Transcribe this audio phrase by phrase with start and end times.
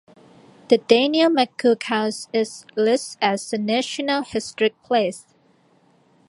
[0.69, 5.27] The Daniel McCook House is listed as a National Historic Place.